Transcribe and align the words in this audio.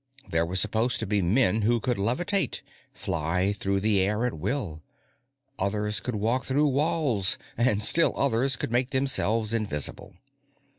There 0.27 0.47
were 0.47 0.55
supposed 0.55 0.99
to 1.01 1.05
be 1.05 1.21
men 1.21 1.61
who 1.61 1.79
could 1.79 1.99
levitate 1.99 2.63
fly 2.91 3.53
through 3.53 3.81
the 3.81 3.99
air 3.99 4.25
at 4.25 4.33
will. 4.33 4.81
Others 5.59 5.99
could 5.99 6.15
walk 6.15 6.45
through 6.45 6.69
walls, 6.69 7.37
and 7.55 7.83
still 7.83 8.13
others 8.17 8.55
could 8.55 8.71
make 8.71 8.89
themselves 8.89 9.53
invisible. 9.53 10.15